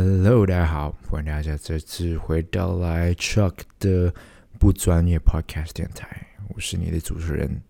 [0.00, 4.14] Hello，大家好，欢迎大家再次回到来 Chuck 的
[4.56, 6.24] 不专业 Podcast 电台，
[6.54, 7.60] 我是你的主持人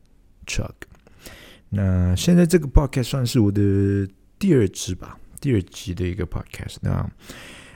[0.46, 0.74] Chuck。
[1.70, 4.06] 那现在这个 Podcast 算是我的
[4.38, 6.76] 第二支吧，第二集的一个 Podcast。
[6.82, 7.10] 那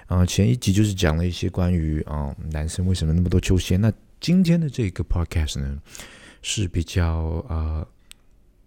[0.07, 3.79] 啊，前一集就是讲了一些关于啊男生为什么那么多球鞋。
[3.79, 3.91] 那
[4.21, 5.79] 今天的这个 Podcast 呢，
[6.43, 7.87] 是比较啊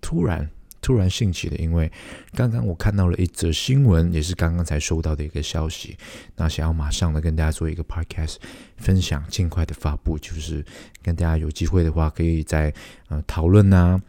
[0.02, 0.50] 突然。
[0.86, 1.92] 突然兴起的，因为
[2.34, 5.98] 刚刚我看到了一则新闻，也是刚刚才收到的一个消息，
[6.36, 8.36] 那想要马上的跟大家做一个 podcast
[8.78, 10.64] 分享，尽快的发布，就是
[11.02, 12.72] 跟大家有机会的话，可以在
[13.08, 14.00] 呃讨论啊、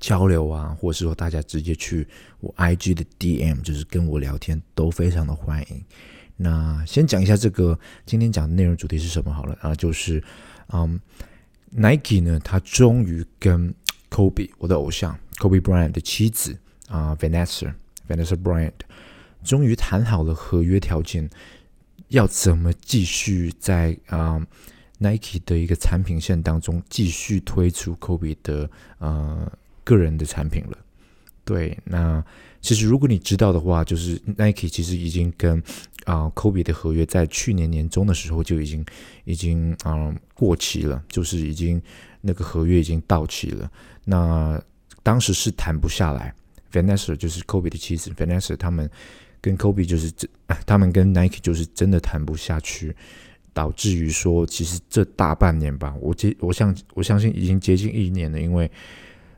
[0.00, 2.04] 交流啊，或者是说大家直接去
[2.40, 5.84] 我 IG 的 DM，就是跟我聊天，都非常的欢迎。
[6.36, 10.20] 那先讲一下这个今天讲的内容主题是什么好了啊，就是
[10.72, 10.98] 嗯
[11.70, 13.72] ，Nike 呢，它终于跟
[14.10, 15.18] Kobe 我的偶像。
[15.38, 17.72] Kobe Bryant 的妻子啊，Vanessa
[18.06, 18.72] Vanessa Bryant
[19.42, 21.30] 终于谈好了合约条件，
[22.08, 24.44] 要怎么继续在啊
[24.98, 29.50] Nike 的一个产品线当中继续推出 Kobe 的呃
[29.82, 30.76] 个人的产品了。
[31.42, 32.22] 对，那
[32.60, 35.60] 其实如果你知道的话，就是 Nike 其实已经跟
[36.04, 38.84] 啊 Kobe 的合约在去年年中的时候就已经
[39.24, 41.80] 已经啊过期了，就是已经
[42.20, 43.70] 那个合约已经到期了。
[44.04, 44.60] 那
[45.02, 46.34] 当时是谈不下来
[46.72, 48.88] ，Vanessa 就是 Kobe 的妻子，Vanessa 他们
[49.40, 50.28] 跟 Kobe 就是这，
[50.66, 52.94] 他们跟 Nike 就是真的谈不下去，
[53.52, 58.70] 导致于说，其实这大半年吧，我接我相我相信已经接近一年了，因为，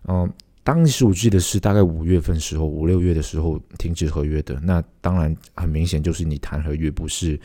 [0.08, 0.32] 嗯，
[0.64, 7.40] 当时我记得是大概五月份时候，五六月的时候停止合约的，那当然很明显就是你谈合约不是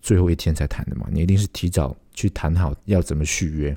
[0.00, 3.76] 最后一天才谈的嘛，你一定是提早去谈好要怎么续约，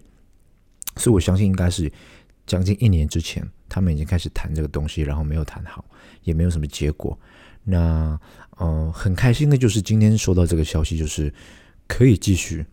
[0.97, 1.91] 所以我相信应该是
[2.45, 3.47] 将近一年之前。
[3.67, 5.83] 他们已经开始谈这个东西，然后没有谈好，
[6.23, 7.17] 也没有什么结果。
[7.63, 8.17] 那
[8.57, 11.33] 呃，很开心的就是今天收到这个消息，就是
[11.87, 12.63] 可以继续，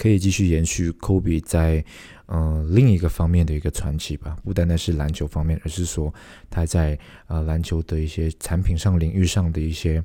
[0.00, 1.84] 可以继续延续 Kobe 在
[2.24, 4.34] 呃另一个方面的一个传奇吧。
[4.42, 6.12] 不单单是篮球方面，而是说
[6.48, 10.02] 他在呃篮球的一些产品上领域上的一些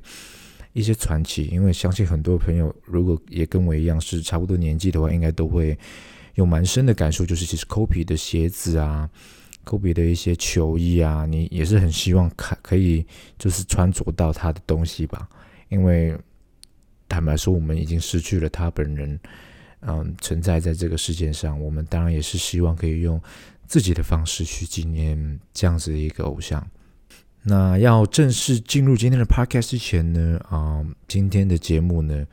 [0.74, 1.46] 一些传奇。
[1.46, 5.78] 因为相信很多朋友如果也跟我一样是差不多年纪的话，应该都会
[6.34, 9.08] 有蛮深的感受，就是其实 Kobe 的鞋子啊。
[9.64, 13.04] 科比的一些球衣啊，你也是很希望看可以
[13.36, 15.28] 就是穿着到他的东西吧？
[15.70, 16.16] 因为
[17.08, 19.18] 坦白说，我们已经失去了他本人，
[19.82, 21.60] 嗯，存在在这个世界上。
[21.60, 23.20] 我们当然也是希望可以用
[23.66, 26.66] 自己的方式去纪念这样子的一个偶像。
[27.42, 32.26] 那要正式进入今天的 podcast 之前呢，啊，今天的节目呢，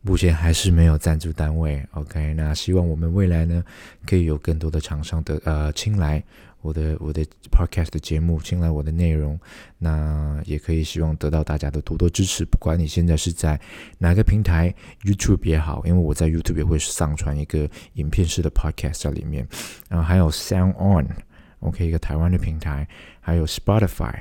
[0.00, 1.86] 目前还是没有赞助单位。
[1.92, 3.62] OK，那希望我们未来呢，
[4.06, 6.22] 可以有更多的厂商的呃青睐。
[6.64, 9.38] 我的我的 podcast 的节目，青睐我的内容，
[9.76, 12.42] 那也可以希望得到大家的多多支持。
[12.46, 13.60] 不管你现在是在
[13.98, 19.46] 哪个平台，YouTube 也好，因为我在 YouTube 也会上传一个影片式的 podcast 在里面，
[19.90, 22.88] 然后还有 Sound On，OK 一个台湾的平台，
[23.20, 24.14] 还有 Spotify、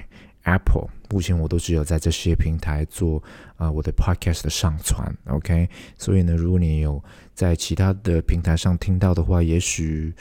[0.43, 3.23] Apple，目前我都只有在这些平台做
[3.55, 5.69] 啊我的 podcast 的上传，OK。
[5.97, 7.01] 所以呢，如果你有
[7.33, 10.13] 在其他的平台上听到的话，也许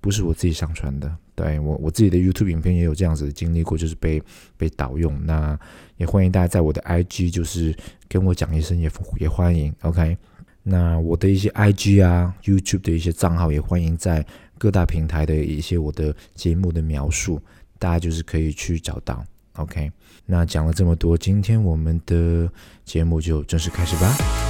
[0.00, 1.16] 不是我自己上传的。
[1.40, 4.22] 对我我自己的 YouTube 影片也有这样子的经历过，就是被
[4.58, 5.18] 被盗用。
[5.24, 5.58] 那
[5.96, 7.74] 也欢迎大家在我的 IG 就是
[8.08, 9.74] 跟我讲一声，也也欢迎。
[9.80, 10.16] OK，
[10.62, 14.24] 那我的一些 IG 啊 YouTube 的一些账号也欢迎在
[14.58, 17.40] 各大平台的一些我的节目的描述，
[17.78, 19.24] 大家就是可以去找到。
[19.54, 19.90] OK，
[20.26, 22.50] 那讲了这么多，今天我们的
[22.84, 24.49] 节目就正式开始吧。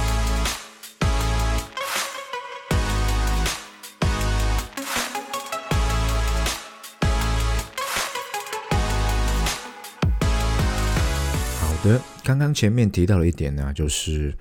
[11.83, 14.35] 的刚刚前面提到了一点呢，就是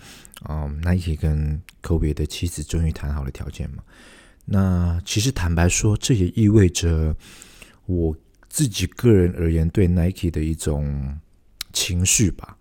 [0.48, 3.82] 嗯，Nike 跟 Kobe 的妻子终于谈好了条件嘛。
[4.44, 7.14] 那其实坦白说，这也意味着
[7.86, 8.16] 我
[8.48, 11.18] 自己个人而言对 Nike 的一种
[11.72, 12.56] 情绪吧，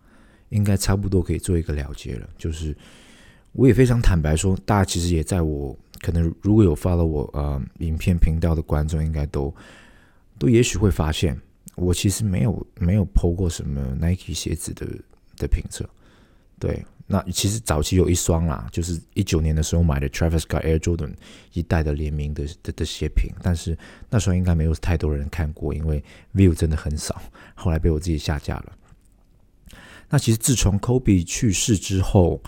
[0.49, 2.29] 应该差不多可以做一个了结了。
[2.37, 2.75] 就是
[3.51, 9.53] 我也非常坦白说，大家其实也在我可能如果有发了我呃影片频道的观众，应该都
[10.37, 11.39] 都也许会发现。
[11.79, 14.85] 我其实没有没有剖过什么 Nike 鞋子的
[15.37, 15.89] 的评测，
[16.59, 21.13] 对，那其实早期有一双啦，就是一九年的时候买的 Travis Scott Air Jordan
[21.53, 23.77] 一代的联名的的的鞋品，但是
[24.09, 26.03] 那双应该没有太多人看过，因为
[26.35, 27.21] view 真的很少，
[27.55, 28.73] 后来被我自己下架了。
[30.09, 32.41] 那其实自从 Kobe 去世之后，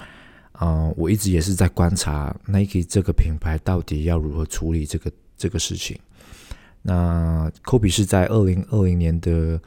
[0.59, 5.97] 嗯，我一直也是在观察 Nike 这个品牌到底要如何处理这个这个事情。
[6.81, 9.61] 那科比是在二零二零年的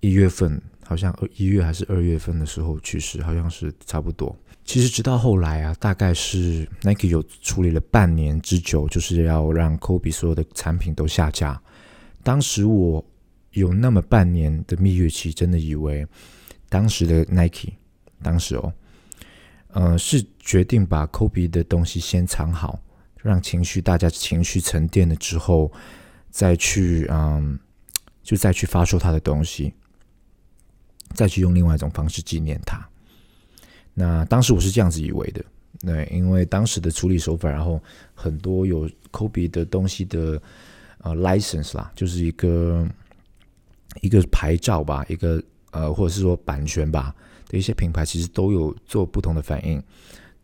[0.00, 4.34] 一月份好像一月还是二月份的时候去世，好像是差不多。
[4.64, 11.60] 其实直到后来啊，大概是 Nike 有处理了半年之久，就是要让 Kobe 所有的产品都下架。
[12.22, 13.04] 当时我
[13.50, 16.06] 有那么半年的蜜月期，真的以为
[16.68, 17.72] 当时的 Nike，
[18.22, 18.72] 当时哦，
[19.72, 22.80] 呃，是决定把 Kobe 的东西先藏好，
[23.20, 25.72] 让情绪大家情绪沉淀了之后，
[26.32, 27.56] 再去嗯，
[28.22, 29.72] 就再去发售他的东西，
[31.14, 32.84] 再去用另外一种方式纪念他。
[33.92, 35.44] 那当时我是这样子以为的，
[35.80, 37.78] 对，因为当时的处理手法，然后
[38.14, 40.40] 很多有 Kobe 的东西的
[41.02, 42.88] 呃 license 啦，就是一个
[44.00, 47.14] 一个牌照吧，一个呃或者是说版权吧
[47.48, 49.82] 的一些品牌，其实都有做不同的反应。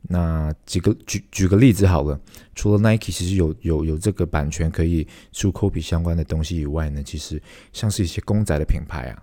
[0.03, 2.19] 那几个举举个例子好了，
[2.55, 7.41] 除了 Nike 其实有有有这个版权可以出 Kobe 相关的东西以外呢，其实
[7.73, 9.23] 像是一些公仔的品牌啊。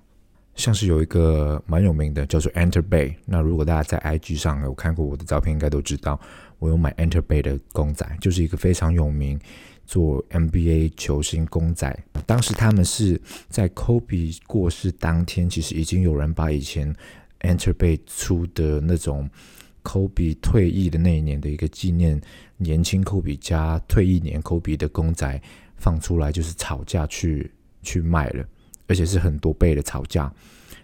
[0.56, 6.18] 像是有一个蛮有名的叫做 Enter Bay，那如果大家在 IG 上有看过我的照片，应该都知道
[6.60, 9.38] 我有买 Enter Bay 的公仔，就是一个非常有名
[9.86, 11.94] 做 NBA 球星公仔。
[12.26, 13.20] 当时他们是
[13.50, 16.96] 在 Kobe 过世当天，其实已经有人把以前
[17.42, 19.30] Enter Bay 出的那种
[19.86, 22.20] Kobe 退役的那一年的一个纪念
[22.58, 25.42] 年轻 Kobe 加退役年 Kobe 的公仔
[25.78, 27.50] 放出来，就是炒价去
[27.82, 28.44] 去卖了。
[28.88, 30.32] 而且是很多倍的炒价，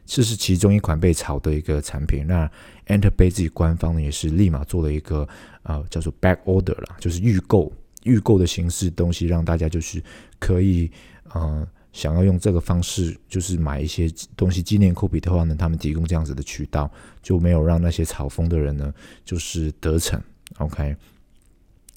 [0.07, 2.25] 这是其中一款被炒的一个产品。
[2.25, 2.49] 那
[2.87, 5.29] Enter Bay 自己官方呢也是立马做了一个
[5.61, 7.71] 呃叫做 Back Order 了，就是预购
[8.01, 10.01] 预购的形式东西，让大家就是
[10.39, 10.89] 可以
[11.31, 16.91] 呃想要用这个方式就是买一些东西纪念 Kobe 的话呢，他们提供这样子的渠道，
[17.21, 18.93] 就没有让那些炒风的人呢
[19.25, 20.21] 就是得逞。
[20.57, 20.95] OK，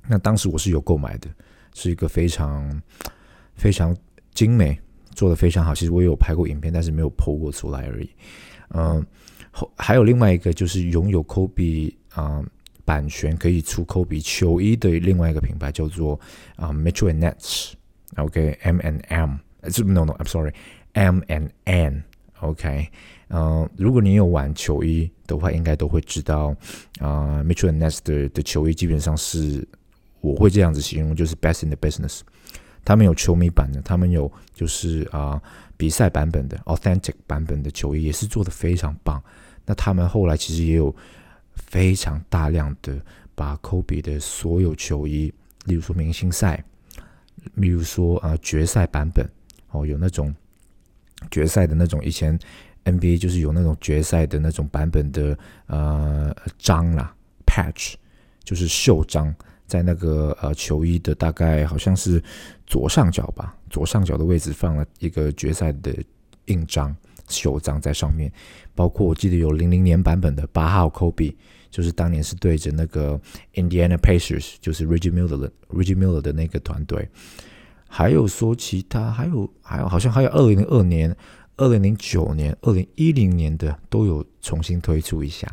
[0.08, 1.28] 那当时我是有购买的，
[1.74, 2.82] 是一个非常
[3.54, 3.96] 非常
[4.32, 4.78] 精美。
[5.14, 8.10] 做的非常好，其实我也有拍过影片，但是没有 PO 过出来而已。
[8.70, 9.06] 嗯，
[9.52, 12.44] 后还有另外一个就是拥有 Kobe 啊
[12.84, 16.18] 版权可以出 Kobe 球衣的另外一个品牌叫做
[16.56, 19.36] 啊 Metro and Nets，OK，M and M，
[19.84, 22.88] No No，I'm sorry，M and N，OK，
[23.28, 26.54] 嗯，如果你有玩球衣的话，应该都会知道
[27.00, 29.66] 啊 Metro and Nets 的的球衣基本上是
[30.20, 32.20] 我会这样子形容，就是 Best in the business。
[32.84, 35.40] 他们有球迷版的，他们有就是啊
[35.76, 39.22] 比赛版本的 authentic 版本的球衣也是做的非常棒。
[39.64, 40.94] 那他们后来其实也有
[41.54, 43.00] 非常大量的
[43.34, 45.32] 把 Kobe 的所有球衣，
[45.64, 46.62] 例如说明星赛，
[47.54, 49.26] 例如说啊决赛版本
[49.74, 50.34] 哦，有那种
[51.30, 52.38] 决赛的那种以前
[52.84, 55.36] NBA 就是有那种决赛的那种版本的
[55.66, 57.94] 呃章啦 patch，
[58.42, 59.34] 就是袖章。
[59.66, 62.22] 在那个呃球衣的大概好像是
[62.66, 65.90] 左上角吧，左上角的位置放了一个决赛的
[66.44, 66.94] 印章
[67.28, 68.30] 袖章在上面，
[68.74, 71.34] 包括我记得有零零年版本的八号 Kobe，
[71.70, 73.18] 就是当年是对着那个
[73.54, 77.08] Indiana Pacers，就是 Reggie Miller Reggie Miller 的那个团队，
[77.96, 81.16] 还有说其他，还有还有好像还有二零零二年、
[81.56, 85.46] 二零零九年、二零一零年的都有重新推出一下。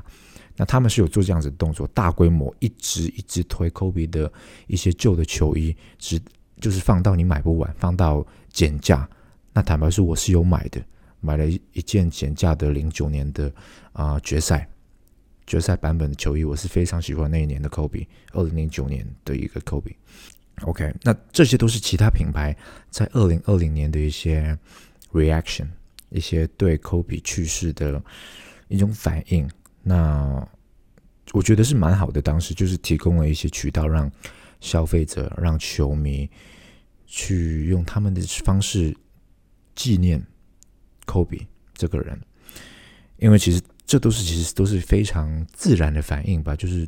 [0.58, 4.32] 那他们是有做这样子的动作，大规模一直一直推 Kobe 的
[4.66, 6.20] 一些旧的球衣，只
[6.60, 9.08] 就是放到你买不完，放到减价。
[9.54, 10.84] 那坦白说，我是有买的，
[11.20, 13.54] 买了一件减价的零九年的
[13.94, 14.68] 啊决赛
[15.46, 19.94] 决赛版本的球衣，我是非常喜欢那一年的 Kobe，二零零九年的一个 Kobe。
[20.64, 22.56] OK，那这些都是其他品牌
[22.90, 24.58] 在二零二零年的一些
[25.12, 25.68] reaction，
[26.10, 28.02] 一些对 Kobe 去世的
[28.68, 29.50] 一种反应。
[29.82, 30.48] 那
[31.32, 34.12] 我觉得是蛮好的，当时就是提供了一些渠道，让
[34.60, 36.30] 消费者、让球迷
[37.08, 38.96] 去用他们的方式
[39.74, 40.22] 纪念
[41.06, 42.20] 科比这个人，
[43.18, 46.56] 因为其实这都是其实都是非常自然的反应吧。
[46.56, 46.88] 就是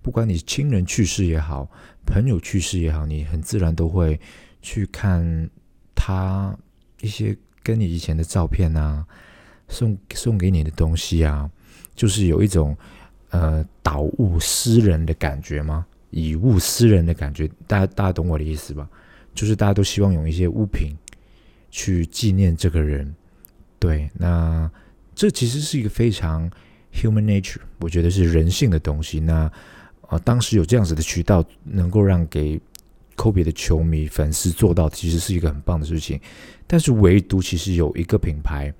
[0.00, 1.70] 不管你亲人去世也好，
[2.10, 4.20] 朋友去世也好，你很自然都会
[4.60, 5.48] 去看
[5.94, 6.54] 他
[7.00, 9.06] 一些跟你以前的照片啊，
[9.68, 11.48] 送送给你的东西啊。
[11.94, 12.76] 就是有一种
[13.30, 15.86] 呃睹物思人的感觉吗？
[16.10, 18.88] 以物思人的感觉，大家大家懂我的意思吧？
[19.32, 20.96] 就是大家都希望用一些物品
[21.70, 23.14] 去纪念这个人。
[23.78, 24.68] 对，那
[25.14, 26.50] 这其实是一个非常
[26.92, 29.20] human nature，我觉得是人性的东西。
[29.20, 29.50] 那
[30.10, 32.60] 啊，当时有这样子的渠道，能够让给
[33.16, 36.20] Kobe 的球迷粉丝做到，其实是一个很棒的事情。
[36.66, 38.70] 但是唯独其实有一个品牌，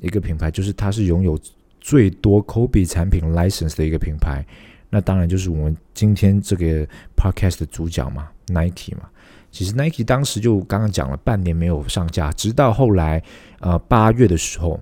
[0.00, 1.38] 一个品牌就是它是拥有。
[1.84, 4.46] 最多 Kobe 产品 license 的一个品牌，
[4.88, 9.08] 那当然就是我们今天这个 podcast 的主角嘛，Nike 嘛。
[9.50, 13.20] 其实 Nike 当时就刚刚讲了，半年没有上架，直到后来
[13.58, 14.80] 呃八月的时候，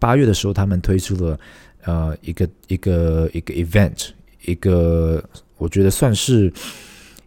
[0.00, 1.38] 八月的时候，他们推出了
[1.84, 4.08] 呃一个一个一个 event，
[4.46, 5.22] 一个
[5.56, 6.52] 我觉得算是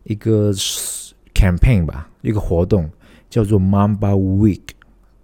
[0.04, 0.52] 一个
[1.34, 2.90] campaign 吧，一个活动
[3.30, 4.62] 叫做 Mamba Week。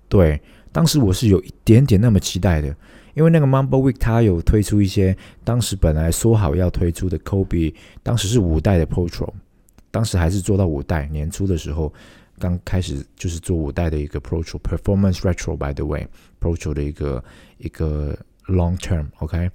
[0.07, 2.75] 对，当时我是有一点点那么期待的，
[3.13, 9.29] 因为那个 Mamba Week 它有推出一些当时本来说好要推出的 Kobe，当时是五代的 Pro，
[9.91, 11.93] 当时还是做到五代年初的时候。
[12.39, 16.05] 刚开始就是做五代的一个 Protro，performance Retro by the way
[16.41, 17.23] Pro 的一个
[17.59, 19.51] 一个 Long Term，OK，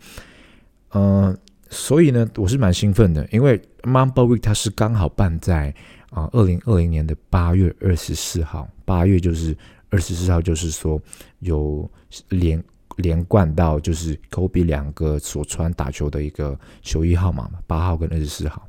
[0.92, 1.36] 嗯，
[1.70, 5.74] 所以呢，我是蛮兴奋的，因为 Mamba Week 它是刚好办在
[6.10, 9.56] 啊二零二零年的八月二十四号，八月就是
[9.90, 11.00] 二十四号，就是说
[11.40, 11.90] 有
[12.28, 12.62] 连
[12.96, 18.67] 连贯到就是 Kobe 两个所穿打球的一个球衣号码嘛，八号跟二十四号。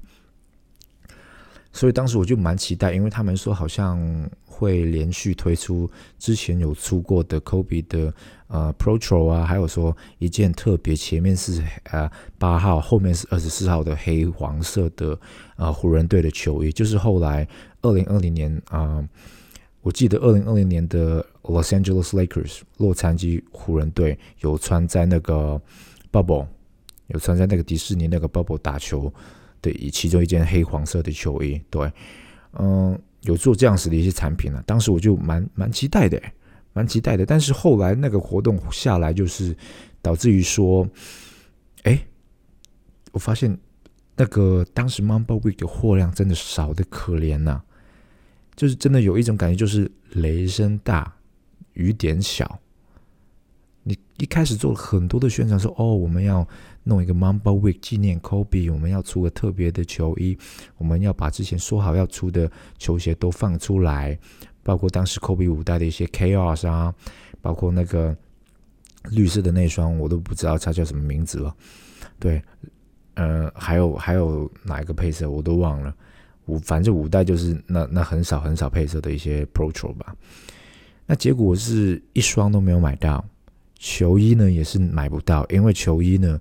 [1.72, 4.00] 所以当时我就蛮期待，因为他们说好像
[4.46, 8.12] 会连续推出之前有出过的 Kobe 的
[8.48, 12.10] 呃 Pro t r o 啊，还有说一件特别前面是呃
[12.40, 15.18] 八号，后面是二十四号的黑黄色的
[15.58, 17.48] 呃湖人队的球衣，就是后来
[17.84, 19.08] 二零二零年啊，
[19.82, 25.62] 我记得二零二零年的 Los Angeles Lakers 洛杉矶湖人队有穿在那个
[26.12, 26.48] Bubble，
[27.08, 29.14] 有穿在那个迪士尼那个 Bubble 打球。
[29.62, 31.92] 的以其中一件黑黄色的球衣，对，
[32.54, 34.64] 嗯，有做这样子的一些产品呢。
[34.66, 36.22] 当时我就蛮蛮期待的，
[36.74, 37.26] 蛮期待的。
[37.26, 39.56] 但是后来那个活动下来，就是
[40.02, 40.88] 导致于说，
[41.84, 42.00] 哎，
[43.12, 43.58] 我发现
[44.16, 47.62] 那个当时 Mamba Week 的货量真的少的可怜呐，
[48.56, 51.14] 就是真的有一种感觉，就是雷声大
[51.74, 52.60] 雨点小。
[53.84, 56.48] 你一开始做了很多的宣传，说哦，我们要。
[56.84, 60.38] 弄一个 Mamba Week 纪念 Kobe，我们要出个特别的球衣，
[60.78, 64.18] 我们要把之前说好要出的球鞋都放出来，
[64.64, 66.94] 包括当时 Kobe 五代的一些 Chaos 啊，
[67.42, 68.16] 包括那个
[69.12, 71.56] 绿色的那双，我都不知道它叫什么名字了。
[72.18, 72.42] 对，
[73.16, 75.94] 呃，还有还有哪一个配色我都忘了。
[76.46, 80.16] 五反正五代就是那那很少很少配色的一些 protr 吧。
[81.06, 83.24] 那结果是一双都没有买到，
[83.78, 86.40] 球衣呢也是买不到，因为球衣呢。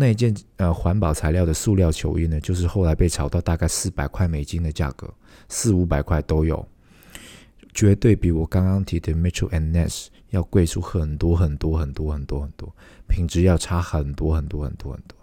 [0.00, 5.12] 那一件呃环保材料的塑料球衣呢，就是后来被炒到大概四百块美金的价格，
[5.50, 6.66] 四五百块都有，
[7.74, 12.74] 绝对比我刚刚提的 Mitchell and Ness 要贵出很多很多很多很多很多，
[13.08, 15.18] 品质要差很多很多很多很多。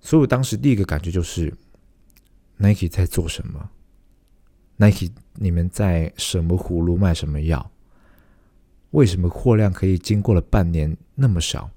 [0.00, 1.52] 所以我当时第一个感觉就是
[2.56, 3.68] ，Nike 在做什么
[4.78, 7.70] ？Nike 你们在什么葫芦卖什么药？
[8.92, 11.70] 为什么货量可以经过了半年那么少？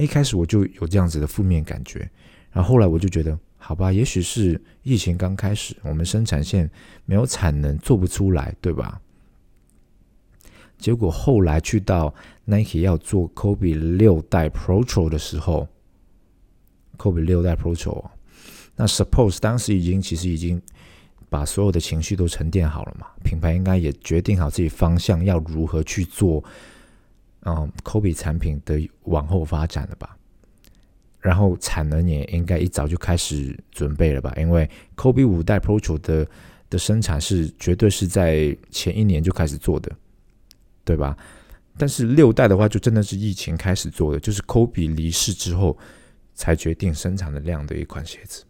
[0.00, 2.08] 一开始我就有这样子的负面感觉，
[2.50, 6.70] 然后后来我就觉得，好吧，也许是疫情刚开始，我们生产线
[7.04, 9.00] 没有产能，做不出来，对吧？
[10.78, 15.66] 结果后来去到 Nike 要做 Kobe 六代 Pro 的时候
[16.98, 18.04] ，Kobe 六代 Pro，
[18.76, 20.60] 那 Suppose 当时已经其实已经
[21.30, 26.44] 把所有的情绪都沉淀好了嘛，品牌应该也决定好自己方向要如何去做。
[27.46, 30.16] 嗯，Kobe 产品的往后发展了吧？
[31.20, 34.34] 然后产能也应该一早就开始准备了吧？
[34.36, 36.26] 因为 Kobe 五代 Pro 的
[36.68, 39.90] 的生产是绝对是在前一年就开始做的，
[40.84, 41.16] 对吧？
[41.78, 45.76] 但是六代的话，就真的是疫情开始做的，就是 Kobe 离世之后
[46.34, 48.44] 才决定生产的量的一款鞋子。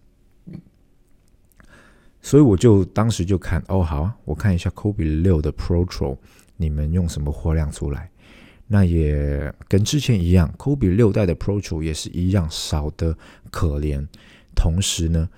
[2.22, 6.16] 所以我就当时就看，哦，好啊，我看一下 Kobe 六的 Pro，
[6.56, 8.10] 你们用什么货量出来？
[8.68, 13.16] 那也跟之前一样，Kobe 六代的 Pro 也是一样少的
[13.50, 14.04] 可怜。
[14.56, 15.28] 同时呢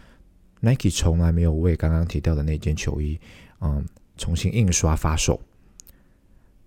[0.61, 3.21] ，Nike 从来没有为刚刚提到的那件球衣，
[3.61, 3.85] 嗯，
[4.17, 5.39] 重新印刷发售，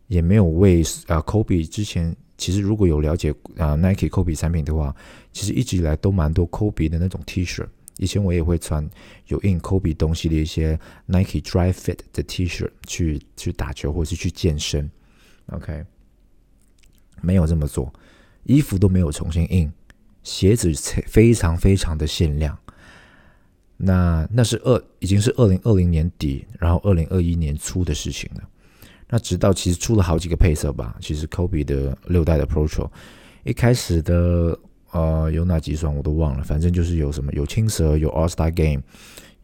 [0.07, 4.95] 也没有为呃 Kobe 之前其实如果有了解啊 Nike Kobe 产品的话，
[5.33, 7.65] 其实一直以来都蛮多 Kobe 的那种 T 恤。
[7.97, 8.87] 以前我也会穿
[9.27, 14.89] 有印 Kobe 东西的一些 Nike Dry Fit 的 T 恤去去打球或是去健身。
[15.47, 15.83] OK。
[17.19, 17.91] 没有这么做，
[18.43, 19.71] 衣服都没有重新印，
[20.23, 20.71] 鞋子
[21.05, 22.57] 非常非常的限量。
[23.77, 28.41] 那那是二已经是二零二零年底，然后二零二一年初的事情了。
[29.09, 32.89] 那直到其实出了好几个配色吧，其实 Kobe 的六代的 Pro
[33.43, 34.57] 一开始的
[34.91, 38.83] 呃有哪几双我都忘了，反正就是有什么有青蛇，有 All Star Game，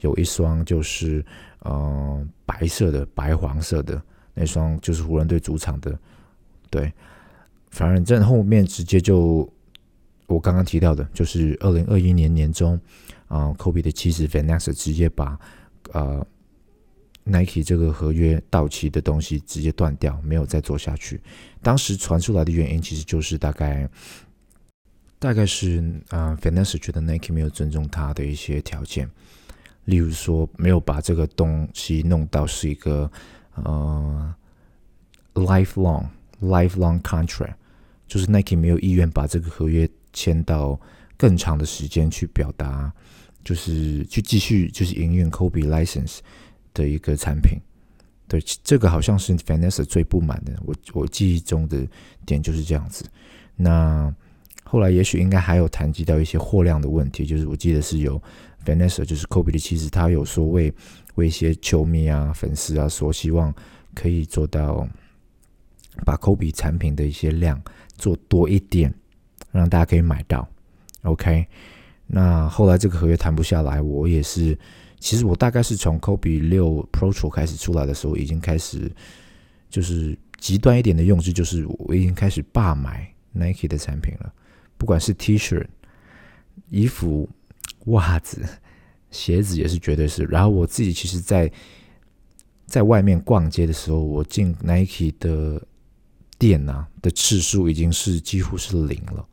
[0.01, 1.25] 有一双就是
[1.59, 3.99] 呃白色的白黄色的
[4.35, 5.97] 那双就是湖人队主场的，
[6.69, 6.93] 对。
[7.77, 9.47] 反正后面直接就
[10.25, 12.73] 我刚刚提到的，就是二零二一年年中
[13.27, 15.39] 啊，，Kobe 的妻子 Vanessa 直接把
[15.91, 16.25] 呃
[17.23, 21.21] Nike 这个合约到期的东西直接断掉，没有再做下去。
[21.61, 23.87] 当时传出来的原因其实就是大概，
[25.19, 25.77] 大概是
[26.09, 29.07] 啊 f i n a n c e 觉得 Nike 没有尊重他的一些条件，
[29.85, 33.11] 例如说没有把这个东西弄到是一个
[33.53, 34.33] 呃
[35.35, 36.07] lifelong
[36.41, 37.53] lifelong contract，
[38.07, 40.79] 就是 Nike 没有意愿把这个合约签到
[41.17, 42.91] 更长的时间去表达，
[43.43, 46.19] 就是去继续就是营运 Kobe license。
[46.73, 47.59] 的一个产品，
[48.27, 50.53] 对这个好像是 Vanessa 最不满的。
[50.63, 51.87] 我我记忆中的
[52.23, 53.03] 点就是这样子。
[53.55, 54.13] 那
[54.63, 58.21] 后来也许应该还有谈及到一些货量的问题，就是我记得是有
[58.63, 60.71] Vanessa，就是 Kobe 的妻子，他有说为
[61.15, 63.51] 为一些球迷啊、粉丝啊，说希望
[63.95, 64.87] 可以做到
[66.05, 67.61] 把 Kobe 产品的一些量
[67.97, 68.93] 做多一点，
[69.51, 70.47] 让大家可以买到。
[71.03, 71.47] OK，
[72.05, 74.57] 那后来这个合约谈不下来，我也是。
[74.99, 78.91] 其实我大概是从 Kobe 六 Pro 开始出来的时候，已经开始
[79.69, 84.33] 就是极端一点的用字，就是我已经开始霸买 Nike 的产品了，
[84.75, 85.63] 不管是 T 恤、
[86.71, 87.29] 衣服、
[87.85, 88.43] 袜子、
[89.11, 90.23] 鞋子也是绝对是。
[90.23, 91.51] 然后我自己其实，在
[92.65, 95.61] 在外面逛街的时候，我进 Nike 的
[96.37, 99.25] 店啊的次数已经是几乎是零了，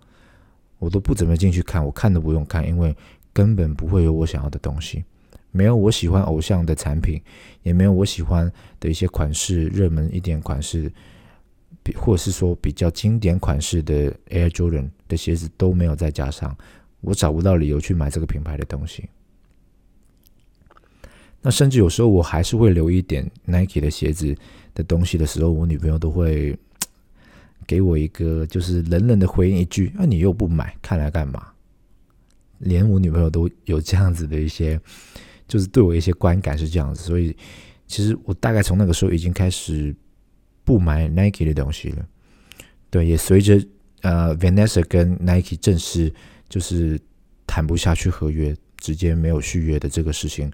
[0.78, 2.96] 我都不怎么进去看，我看都不用看，因为
[3.32, 5.04] 根本不会有我想要的东西。
[5.50, 7.22] 没有我喜欢偶像的产品，
[7.62, 10.90] 也没有我喜欢的一些款式，热门一点款式，
[11.94, 16.56] 或者是说比较经典款式的 Air Jordan 的鞋子都没有再加上，
[17.02, 19.08] 我找不到理由去买这个品牌的东西。
[21.40, 24.34] 那甚至有时候我还是会留一点 Nike 的鞋子
[24.74, 26.58] 的东西的时候，我女朋友都会
[27.66, 31.48] 给我一个就是冷冷的回应一句：“那你又不买，看来干嘛？”
[32.58, 34.80] 连我女朋友都有这样子的一些。
[35.46, 37.36] 就是对我一些观感是这样子，所以
[37.86, 39.94] 其实我大概从那个时候已经开始
[40.64, 42.08] 不买 Nike 的东西了。
[42.88, 43.62] 对，也随着
[44.00, 46.10] 呃 Vanessa 跟 Nike 正式
[46.48, 46.98] 就是
[47.46, 50.50] 谈不下去合约，直接没有续约的这个事情，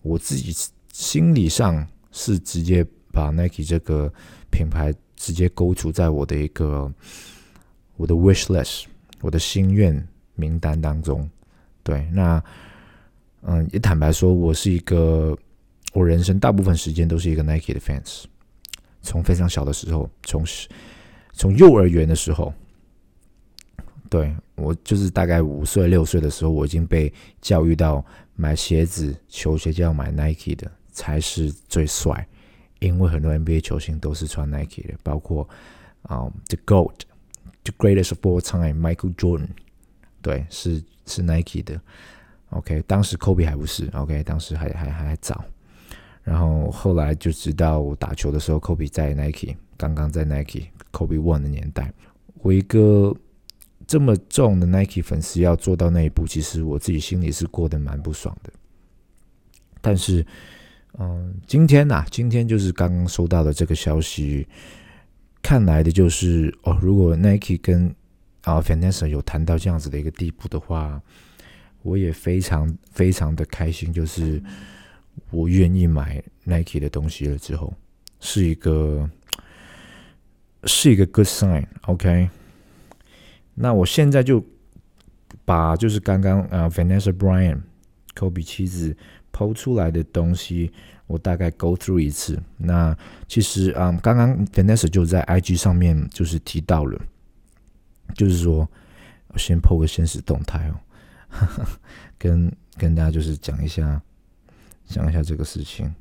[0.00, 0.50] 我自己
[0.90, 4.10] 心理上是直接把 Nike 这个
[4.50, 6.92] 品牌直接勾除在我的一个
[7.96, 8.84] 我的 wish list
[9.20, 11.30] 我的心愿名单当中。
[11.84, 12.42] 对，那。
[13.44, 15.36] 嗯，也坦白说，我是一个，
[15.92, 18.22] 我人生大部分时间都是一个 Nike 的 fans。
[19.00, 20.44] 从非常小的时候，从
[21.32, 22.54] 从幼儿园的时候，
[24.08, 28.04] 对我就是大概五岁六岁的时候，我已经被教育到
[28.36, 32.24] 买鞋子、球鞋就要买 Nike 的才是最帅，
[32.82, 35.48] 因为很多 NBA 球星都是穿 Nike 的，包括
[36.02, 39.48] 啊，The Goat，The Greatest of All Time，Michael Jordan，
[40.20, 41.80] 对，是是 Nike 的。
[42.50, 45.42] OK，当时 Kobe 还不是 OK，当时还还还早，
[46.22, 51.90] 然后后来就知道我打球的时候，Kobe 在 Nike，刚刚在 Nike，Kobe One 的年代，
[52.34, 53.16] 我一个
[53.86, 58.52] 这么重的 Nike 粉丝要做到那一步，其实我自己心里是过得蛮不爽的。
[59.80, 60.24] 但是，
[60.98, 64.46] 嗯，今天呐，今天就是刚刚收到的这个消息，
[65.42, 67.94] 看来的就是哦，如果 Nike 跟
[68.42, 71.00] 啊 Vanessa 有谈到这样子的一个地步的话。
[71.84, 74.40] 我也非常非常的开心，就是
[75.32, 77.74] 我愿意买 Nike 的东西了之后，
[78.20, 79.10] 是一个
[80.62, 82.30] 是一个 good sign，OK。
[83.56, 84.40] 那我现在就
[85.44, 87.58] 把就是刚刚啊 Vanessa Bryan
[88.14, 88.96] Kobe 妻子
[89.42, 90.70] 抛出来的东西，
[91.08, 92.40] 我大概 go through 一次。
[92.56, 96.96] 那其实啊，刚刚 Vanessa 就在 IG 上面就是提到了，
[98.14, 98.68] 就是说
[99.28, 100.78] 我先 po 个现实动态哦。
[102.16, 104.00] 跟跟大家就是讲一下，
[104.86, 105.92] 讲一下这个事情。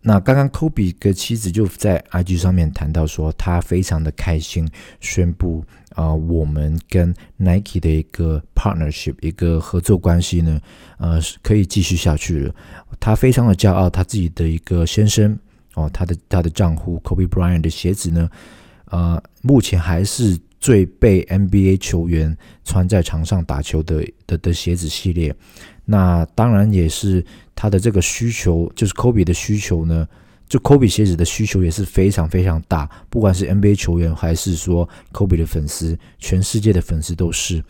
[0.00, 5.64] 那刚刚 Kobe 的妻子就在 IG 上面谈到说，他非常的开心，宣布
[6.00, 10.60] 啊，我们跟 Nike 的一个 partnership，一个合作关系呢，
[10.98, 12.54] 呃，可以继续下去了。
[13.00, 15.36] 他非常的骄傲，他自己的一个先生
[15.74, 18.30] 哦，他的他的账户 Kobe Bryant 的鞋子呢，
[18.86, 20.38] 呃，目前还是。
[20.60, 25.32] 最被 NBA 球员穿在场上打球的的的鞋子系列，
[25.84, 30.08] 那当然也是他的这个需求，就是 Kobe 的需求呢，
[30.48, 37.62] 就 Kobe 鞋子的需求也是非常非常大，不管是 NBA 球员还是说 Kobe 的粉丝，全世界的粉丝都是。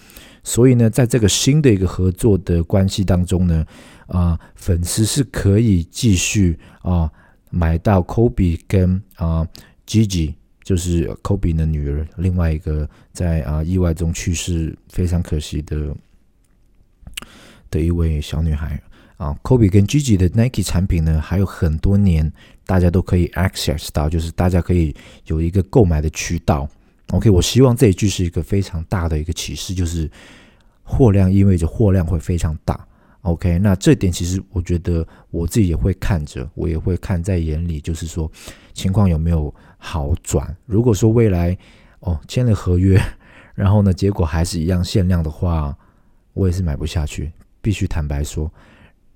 [0.43, 3.67] 所以呢，在这个新的一个合作的关系当中呢，
[4.07, 7.11] 啊，粉丝是可以继续啊
[7.51, 9.47] 买到 Kobe 跟啊
[9.87, 10.35] Gigi。
[10.64, 15.97] 就是 Kobe 的女儿，另外一个在啊意外中去世，非常可惜的
[17.71, 18.79] 的一位小女孩
[19.17, 22.31] 啊，Kobe 跟 Gigi 的 Nike 产品呢，还有很多年
[22.68, 26.68] 大家都可以 access 到，就是大家可以有一个购买的渠道。
[27.12, 30.11] OK，我希望这一句是一个非常大的一个启示，就是
[30.83, 32.87] 货量意味着货量会非常大。
[33.22, 38.31] OK，那这点其实我觉得我自己也会看着，我也会看在眼里，就是说
[38.74, 40.54] 情况有没有好转。
[40.66, 41.57] 如果说未来
[42.00, 43.00] 哦签了合约，
[43.57, 45.74] 然后呢结果还是一样限量的话，
[46.35, 47.33] 我也是买不下去。
[47.61, 48.50] 必须坦白说，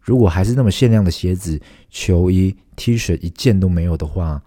[0.03, 4.43] 如果还是那么限量的鞋子、球衣、T 恤一件都没有的话，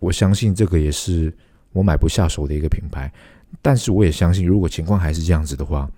[0.00, 1.30] 我相信这个也是
[1.72, 3.12] 我买不下手的一个品牌。
[3.60, 5.90] 但是我也相信，如果情况还是这样子的话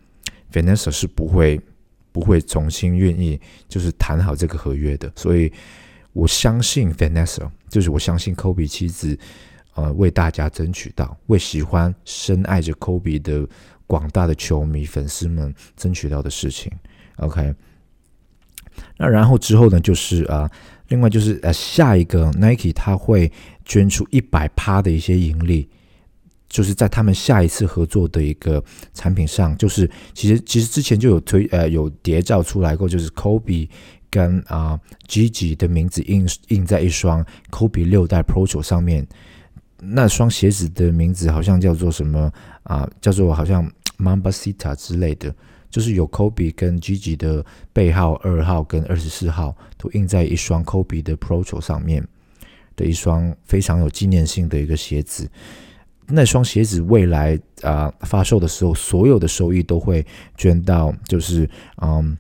[0.53, 1.61] ，Vanessa 是不会。
[2.11, 5.53] 不会重新愿意就是谈好这个合约的，所以
[6.13, 9.17] 我相信 Vanessa，就是我相信 Kobe 妻子，
[9.75, 13.47] 呃，为大家争取到，为喜欢深爱着 Kobe 的
[13.87, 16.73] 广大的球迷粉丝们争取到的事情。
[17.19, 17.55] OK，
[18.97, 20.51] 那然后之后呢，就是啊，
[20.89, 23.31] 另外就是呃，下一个 Nike 它会
[23.65, 25.69] 捐出一百趴的一些盈利。
[26.51, 28.65] 就是在他们下一次合作的一个
[28.95, 33.69] 产品上，就是其实其实之前就有推呃有谍照出来过，就是 Kobe
[34.09, 39.07] 跟啊 Gigi 的名字印印在一双 Kobe 六代 Pro 上面，
[39.79, 42.89] 那双鞋子的名字好像叫做什么啊？
[43.03, 45.35] 叫做好像 Mambasita 之类的，
[45.71, 52.07] 就是有 Kobe 跟 Gigi 的背号二号跟二十四号都印在一双 Kobe 的 Pro 上面
[52.77, 55.31] 的一双非常有纪念性的一个鞋子。
[56.07, 61.49] 那双鞋子未来啊发售的时候，所有的收益都会捐到就是
[61.83, 62.17] 嗯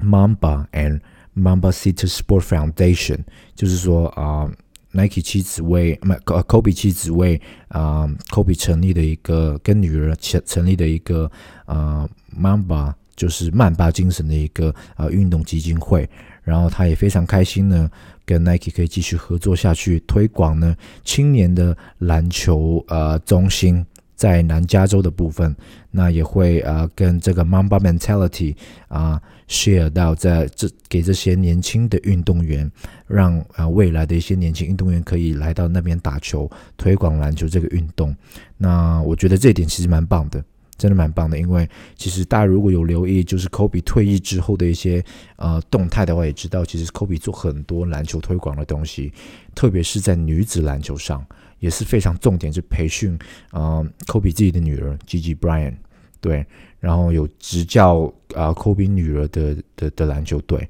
[0.00, 1.00] ，Mamba and
[1.36, 3.20] Mamba City Sport Foundation，
[3.54, 4.50] 就是说啊
[4.92, 11.30] ，Nike 妻子为呃 Kobe 妻子为啊 Kobe 成立的一个跟女儿成成立的一个
[11.64, 16.08] 啊 Mamba，就是曼巴精神的一个啊运动基金会，
[16.42, 17.90] 然后他也非常开心呢。
[18.26, 23.84] 跟 Nike 可以继续合作下去，推广呢青年的篮球呃中心
[24.20, 25.56] 在南加州的部分，
[25.90, 28.54] 那也会呃跟这个 Mamba Mentality
[28.88, 32.70] 啊 share 到在这给这些年轻的运动员，
[33.06, 38.14] 让啊未来的一些年轻运动员可以来到那边打球，推广篮球这个运动。
[38.58, 40.44] 那我觉得这一点其实蛮棒的。
[40.76, 45.04] 真的蛮棒的，因为其实大家如果有留意，就是 Kobe 退役之后的一些
[45.36, 49.12] 呃动态的话，也知道其实 Kobe 做很多篮球推广的东西，
[49.54, 51.22] 特别是在女子篮球上
[51.60, 53.16] 也是非常重点，是培训
[53.50, 55.76] 啊 Kobe 自己的女儿 Gigi Bryan
[56.20, 56.44] 对，
[56.80, 60.68] 然后有执教啊 Kobe 女儿的的的篮球队。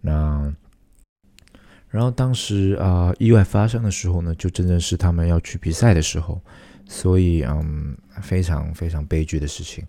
[0.00, 0.52] 那
[1.88, 6.40] 然后当时啊意外发生的时候呢，就真正是他们要去比赛的时候。
[6.92, 9.86] 所以，嗯，非常非常悲剧的事情。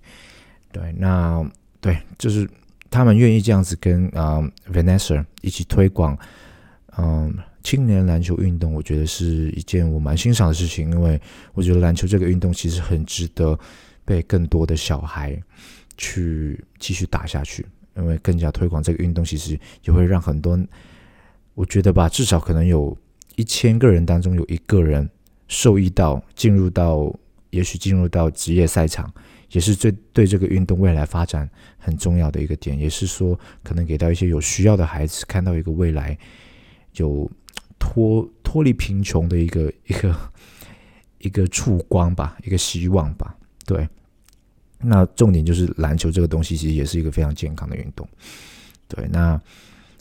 [0.71, 1.43] 对，那
[1.79, 2.47] 对，就是
[2.91, 4.39] 他们愿意这样子跟啊
[4.71, 6.15] Vanessa 一起推广，
[6.99, 11.19] 嗯，青年篮球运动，我觉得是一件我蛮欣赏的事情，因为
[11.53, 13.57] 我觉得篮球这个运动其实很值得
[14.05, 15.41] 被更多的小孩
[15.97, 20.59] 去继续打下去，因为更加推广这个运动，其实也会让很多，
[21.53, 22.97] 我觉得吧，至少可能有
[23.35, 25.09] 一千个人当中有一个人。
[25.53, 27.13] 受益到进入到，
[27.49, 29.13] 也许进入到职业赛场，
[29.51, 36.17] 也是最对这个运动未来发展很重要的一个点，也是说可能给到一些有需要的孩子看到一个未来，
[36.95, 37.29] 有
[37.81, 40.15] 脱脱离贫穷的一个 一个
[41.17, 43.35] 一个曙光吧，一个希望吧。
[43.65, 43.89] 对，
[44.77, 48.07] 那重点就是篮球这个东西其实也是一个非常健康的运动。
[48.87, 49.41] 对，那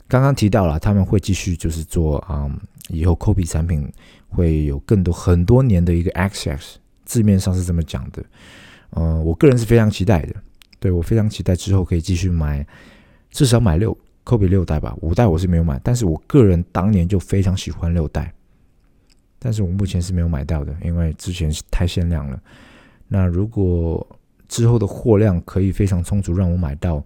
[0.07, 2.47] 刚刚提到了他们会继续就是做啊，
[2.89, 3.91] 以后 Kobe 产品。
[4.33, 8.23] 会有更多很多年的一个 access，字面上是这么讲的，
[8.91, 10.33] 呃，我个人是非常期待的，
[10.79, 12.65] 对我非常期待之后可以继续买，
[13.29, 18.33] 至少买六 Kobe 六代吧，五代我是没有买，但是我个人当年就非常喜欢六代，
[19.39, 22.41] 但是我目前是没有买到的，因为之前是太限量了。
[23.07, 24.05] 那如果
[24.47, 27.03] 之后的货量可以非常充足，让我买到，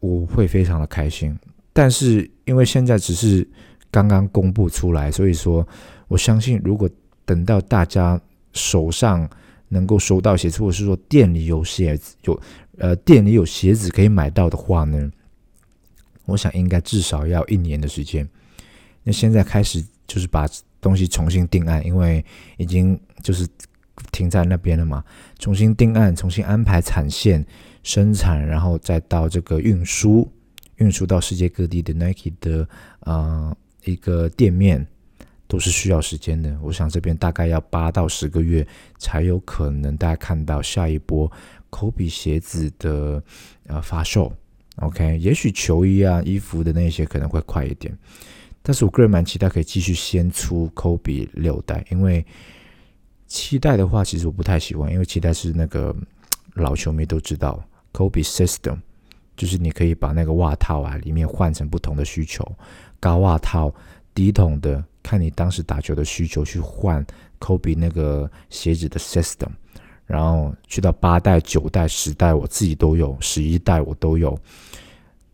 [0.00, 1.38] 我会非常的开心。
[1.72, 3.46] 但是因为现在只是。
[3.94, 5.68] 刚刚公布出来，所以说
[6.08, 6.88] 我相信，如果
[7.26, 8.18] 等到大家
[8.54, 9.28] 手上
[9.68, 12.40] 能够收到鞋子，或者是说店里有鞋子，有
[12.78, 15.12] 呃店里有鞋子可以买到的话呢，
[16.32, 18.28] 我想应该至少要一年的时间。
[19.04, 20.48] 那现在开始就是把
[20.80, 22.24] 东西重新定案，因为
[22.56, 23.46] 已经就是
[24.10, 25.04] 停在那边了嘛，
[25.38, 27.44] 重新定案，重新安排产线
[27.82, 30.30] 生产，然后再到这个运输，
[30.76, 32.68] 运输到世界各地的 Nike 的
[33.00, 33.54] 啊。
[33.84, 34.86] 一个店面
[35.48, 38.64] 都是需要时间的，我想这边大概要八到十个月
[38.96, 41.28] 才有可能大家看到下一波
[41.68, 43.20] Kobe 鞋子的
[43.66, 44.32] 呃发售。
[44.76, 47.96] OK，也许球衣啊、衣服的那些可能会快一点，
[48.62, 52.24] 但是我个人蛮期待可以继续先出 Kobe 六代，因为
[53.26, 55.94] 七代的话其实我不太喜欢，因为七代是那个
[56.54, 58.78] 老球迷都知道 Kobe System，
[59.36, 62.50] 就是你可以把那个袜套啊里面换成不同的需求，
[62.98, 63.72] 高袜套、
[64.14, 67.04] 低筒的，看你当时打球的需求去换
[67.38, 69.50] Kobe 那个鞋子的 System。
[70.06, 74.38] 然后去到八代、九代、十代，我自己都有；十一代我都有，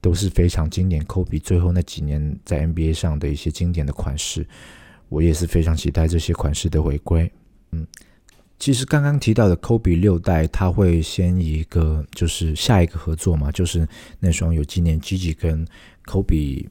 [0.01, 1.05] 都是非常经典。
[1.05, 4.47] 科比最后那几年在 NBA 上的一些经典的款式，
[5.09, 7.31] 我也是非常期待这些款式的回归。
[7.73, 7.87] 嗯，
[8.59, 13.87] 其实刚刚提到的科比六代，他会先一个就是下一个合作嘛，就是
[14.21, 15.67] 那双有纪念 Gigi 跟
[16.03, 16.69] 科比，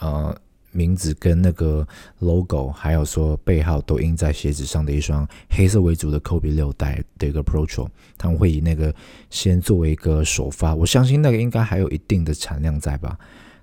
[0.00, 0.36] 呃。
[0.72, 1.86] 名字跟那个
[2.18, 8.94] logo，还有说背号都印在鞋子上的一双黑色为主的 Kobe 六代的一个 Pro，他们会以那个
[9.30, 13.18] 先作为一个首发，我相信那个应该还有一定的产量在吧。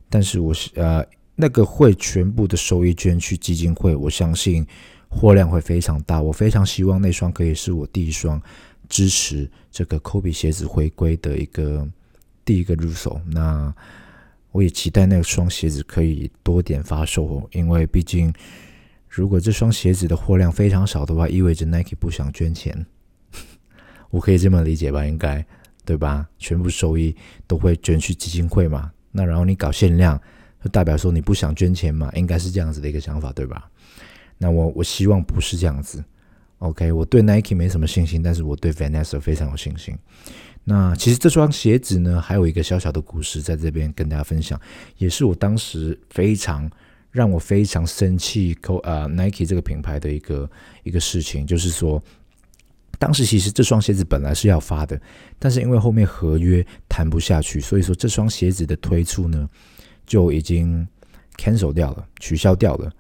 [0.10, 4.66] 但是我是呃那个会全部的收益捐去基金会，我相信
[5.10, 6.22] 货量会非常大。
[6.22, 8.42] 我非常希望那双可以是我第一双
[8.88, 11.88] 支持这个 Kobe 鞋子回归的一个
[12.46, 13.20] 第一个入手。
[13.26, 13.74] 那。
[14.52, 18.34] 我也期待那双鞋子可以多点发售，因为毕竟
[19.08, 22.86] 如果这双鞋子的货量非常少的话，意味着 Nike 不想捐钱。
[24.10, 25.06] 我可以这么理解吧？
[25.06, 25.46] 应该
[25.86, 26.28] 对吧？
[26.38, 28.92] 全部收益都会捐去基金会嘛？
[29.12, 30.20] 那然后你搞限量，
[30.64, 32.12] 就代表说你不想捐钱嘛？
[32.16, 33.70] 应该是这样子的一个想法，对吧？
[34.38, 36.04] 那我我希望不是这样子。
[36.60, 39.98] OK，我对 Nike 没什么信心，但是我对 Vanessa 非常有信心。
[40.66, 44.60] 那其实这双鞋子呢，还有一个小小的故事在这边跟大家分享，
[44.98, 46.70] 也是我当时非常
[47.12, 50.50] 让我非常生气，Co 呃 Nike 这个品牌的一个
[50.84, 52.02] 一个事情，就是说，
[53.00, 55.00] 当时其实这双鞋子本来是要发的，
[55.40, 59.50] 但是因为后面合约谈不下去，所以说这双鞋子的推出呢
[60.06, 60.86] 就已经
[61.38, 62.92] cancel 掉了，取消掉了。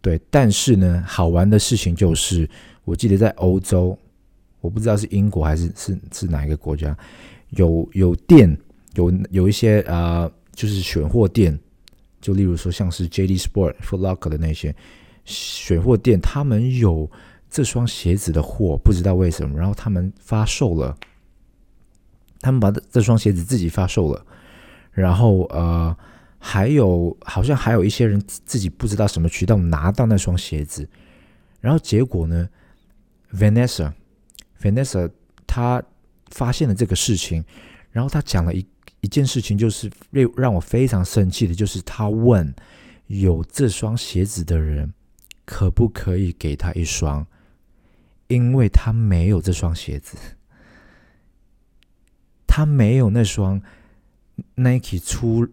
[0.00, 2.48] 对，但是呢，好玩的事情就是，
[2.86, 3.98] 我记得在欧洲。
[4.62, 6.96] 我不知道是英国还是是是哪一个国家，
[7.50, 8.58] 有有店
[8.94, 11.56] 有有一些啊，就是选货店，
[12.20, 14.74] 就例如说像是 JD Sport、Foot Locker 的那些
[15.24, 17.08] 选货店，他们有
[17.48, 20.96] 这双鞋子的货，不知道为什么，然后他们发售了，
[22.40, 24.26] 他们把这这双鞋子自己发售了，
[24.90, 25.96] 然后呃，
[26.38, 30.88] 还有好像还有一些人自己不知道什么渠道拿到那双鞋子，
[31.60, 32.48] 然后结果呢
[33.32, 33.92] ，Vanessa。
[34.60, 35.10] Vanessa，
[35.46, 35.82] 他
[36.28, 37.44] 发现了这个事情，
[37.90, 38.66] 然后他讲了一
[39.02, 42.54] 一件事情，就是让让我非常生气的，就是他问
[43.06, 44.92] 有这双鞋子的人
[45.44, 47.26] 可不可以给他一双，
[48.28, 50.16] 因为他没有这双鞋子，
[52.46, 53.60] 他没有那双
[54.54, 55.46] Nike 出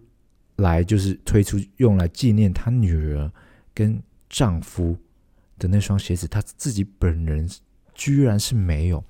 [0.56, 3.32] 来就是推出用来纪念他女儿
[3.74, 4.98] 跟丈夫
[5.58, 7.50] 的那双鞋子，他自己本人。
[7.96, 9.04] 居然是没有。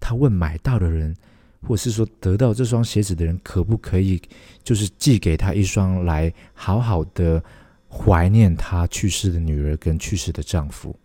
[0.00, 1.14] 他问买到的人，
[1.62, 4.20] 或是说得到这双鞋子的人，可不可以
[4.64, 7.40] 就是寄给他一双，来好好的
[7.88, 10.98] 怀念他去世的女儿跟去世的丈夫。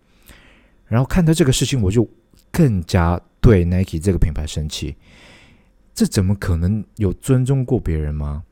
[0.88, 2.10] 然后看到这个事情，我就
[2.52, 4.96] 更加对 Nike 这个品牌生气。
[5.94, 8.44] 这怎么可能有尊重过别人吗？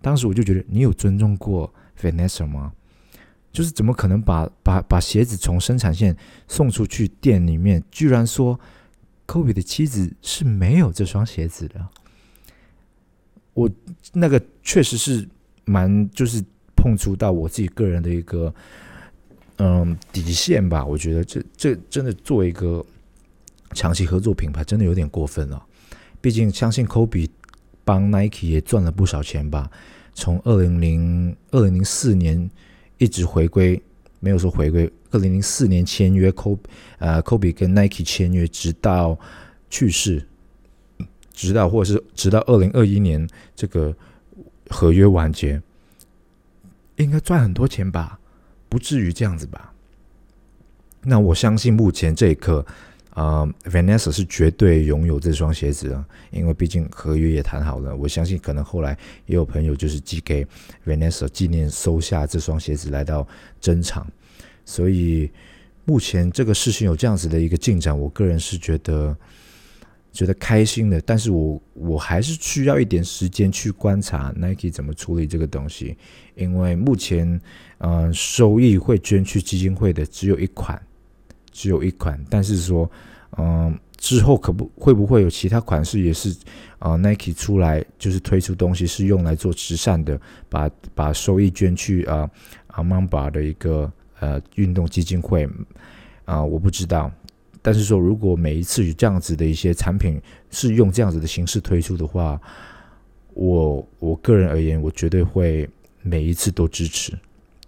[0.00, 1.70] 当时我就觉得，你有尊重过
[2.00, 2.72] Vanessa 吗？
[3.54, 6.16] 就是怎么可能把把把鞋子从生产线
[6.48, 8.58] 送出去店里面，居然说
[9.26, 11.88] 科比的妻子是没有这双鞋子的？
[13.52, 13.70] 我
[14.12, 15.28] 那个确实是
[15.64, 18.52] 蛮就是碰触到我自己个人的一个
[19.58, 20.84] 嗯底线吧。
[20.84, 22.84] 我觉得这这真的作为一个
[23.72, 25.64] 长期合作品牌，真的有点过分了。
[26.20, 27.30] 毕竟相信科比
[27.84, 29.70] 帮 Nike 也赚了不少钱吧。
[30.12, 32.50] 从二零零二零零四年。
[33.04, 33.80] 一直回归，
[34.18, 34.90] 没有说回归。
[35.10, 36.58] 二零零四年签约，Kobe，
[36.98, 39.18] 呃，Kobe 跟 Nike 签约，直到
[39.68, 40.26] 去世，
[41.34, 43.94] 直到或者是直到二零二一年这个
[44.70, 45.60] 合约完结，
[46.96, 48.18] 应该赚很多钱吧？
[48.70, 49.74] 不至于这样子吧？
[51.02, 52.64] 那我相信目前这一刻。
[53.14, 57.94] 啊，Vanessa 是绝对拥有这双鞋子的，因为毕竟合约也谈好了。
[57.94, 60.44] 我相信可能后来也有朋友就是寄给
[60.84, 63.26] Vanessa 纪念收下这双鞋子来到
[63.60, 64.04] 珍藏，
[64.64, 65.30] 所以
[65.84, 69.16] 目前这个事情有这样子的一个进展，我个人是觉得
[70.12, 71.00] 觉得开心的。
[71.02, 75.96] 但是我我还是需要一点时间去观察 Nike 怎么处理这个东西，
[76.34, 77.40] 因为目前
[77.78, 80.82] 嗯收益会捐去基金会的只有一款。
[81.54, 82.90] 只有一款，但是说，
[83.38, 86.36] 嗯，之后可不会不会有其他款式也是
[86.80, 92.28] 啊，Nike 出来就是推出东西是用来做慈善的，把把收益捐去啊
[92.66, 95.48] 啊 Mamba 的一个呃运动基金会
[96.24, 97.10] 啊，我不知道。
[97.62, 102.38] 但是说，如果每一次有这样子的一些产品是用这样子的形式推出的话，
[103.32, 105.66] 我我个人而言，我绝对会
[106.02, 107.16] 每一次都支持。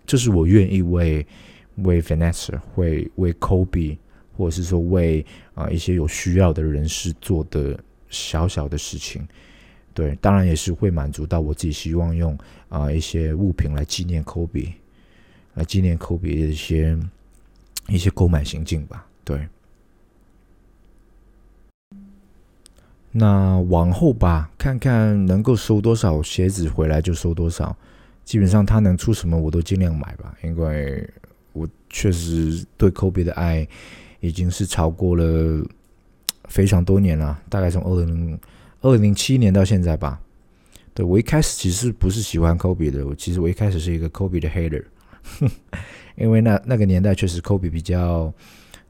[0.04, 1.26] 这是我愿意为
[1.76, 3.98] 为 Vanessa 会为 Kobe，
[4.36, 9.26] 或者是说为啊一些有需要的人士做的小小的事情。
[9.94, 12.36] 对，当然也是会满足到我自己希望用
[12.68, 14.74] 啊一些物品来纪念 Kobe，
[15.54, 16.98] 来纪念 Kobe 的一些
[17.88, 19.06] 一些购买行径吧。
[19.24, 19.48] 对。
[23.10, 27.74] 那往后吧，看看能够收多少鞋子回来就收多少。
[28.26, 31.08] 基本上他能出什么我都尽量买吧，因为
[31.96, 33.66] 确实对 Kobe 的爱
[34.20, 35.66] 已经是超过了
[36.44, 38.38] 非常多年了，大概从二零
[38.82, 40.20] 二零零七年到现在吧。
[40.92, 44.84] 对我一开始其实不是喜欢 Kobe 的，我其实我一开始是一个 Kobe 的 hater，
[46.16, 48.30] 因为那那个年代确实 Kobe 比较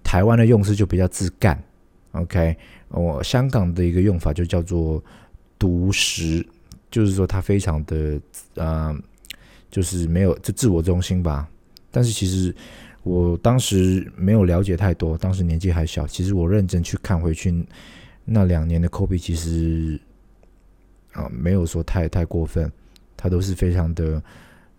[0.02, 1.62] 台湾的用词就比较自干
[2.10, 2.56] ，OK。
[2.88, 5.02] 我香港的一个用法就叫做
[5.60, 6.44] “独食”，
[6.90, 8.20] 就是说他非常的
[8.56, 8.92] 啊，
[9.70, 11.48] 就是没有就自我中心吧。
[11.90, 12.54] 但是其实
[13.06, 16.04] 我当时没有了解太多，当时年纪还小。
[16.08, 17.64] 其实我认真去看回去
[18.24, 19.96] 那两年的 Kobe，其实
[21.12, 22.70] 啊没有说太太过分，
[23.16, 24.20] 他都是非常的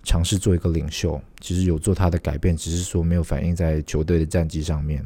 [0.03, 1.19] 尝试做一个领袖。
[1.39, 5.01] 其实有做他的改变，只是说没有反映在球队的战绩上面。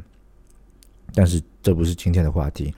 [1.14, 2.74] 但是这不是今天的话题。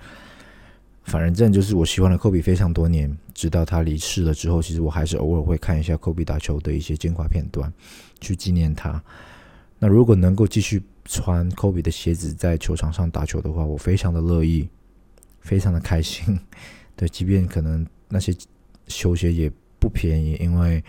[1.06, 7.72] 反正就是我喜欢了科比非常多年，直到他离世了之后，其实我还是偶尔会看一下科比打球的一些精华片段，
[8.20, 9.02] 去纪念他。
[9.84, 14.66] 那如果能够继续穿科比的鞋子在球场上打球的话，我非常的乐意，
[15.42, 16.40] 非常的开心。
[16.96, 18.34] 对，即便可能那些
[18.88, 20.82] 球鞋也不便宜，因为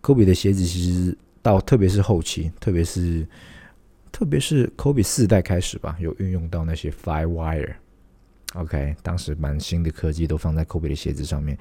[0.00, 3.24] 科比的鞋子其实到特别是后期，特别是。
[4.10, 11.56] 特别是 Kobe 四代开始吧，有运用到那些 Fly Wire，OK，当时蛮新的科技都放在 Kobe 的鞋子上面。